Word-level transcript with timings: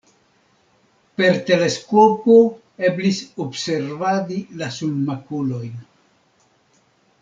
Per 1.19 1.37
teleskopo 1.49 2.39
eblis 2.89 3.21
observadi 3.47 4.41
la 4.63 4.73
sunmakulojn. 4.81 5.81